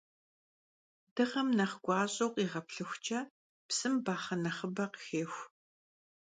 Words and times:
Dığem 1.15 1.47
nexh 1.57 1.77
guaş'eu 1.83 2.29
khiğeplhıxuç'e, 2.33 3.19
psım 3.67 3.95
baxhe 4.05 4.35
nexhıbe 4.43 4.85
khıxêxu. 4.93 5.41